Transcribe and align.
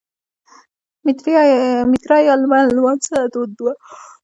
میترا 1.91 2.17
یا 2.27 2.33
لمر 2.41 2.63
لمانځنه 2.75 3.21
دود 3.33 3.51
وه 3.63 3.73